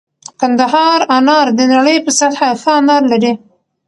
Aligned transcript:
کندهار 0.39 0.99
انار 1.17 1.47
د 1.57 1.59
نړۍ 1.73 1.97
په 2.05 2.11
سطحه 2.19 2.49
ښه 2.61 2.71
انار 2.79 3.03
لري 3.11 3.33